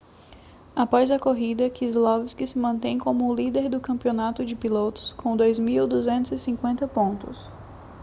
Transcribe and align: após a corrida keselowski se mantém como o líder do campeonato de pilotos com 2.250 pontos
após 0.75 1.11
a 1.11 1.19
corrida 1.19 1.69
keselowski 1.69 2.47
se 2.47 2.57
mantém 2.57 2.97
como 2.97 3.27
o 3.29 3.35
líder 3.35 3.69
do 3.69 3.79
campeonato 3.79 4.43
de 4.43 4.55
pilotos 4.55 5.13
com 5.13 5.37
2.250 5.37 6.87
pontos 6.87 7.51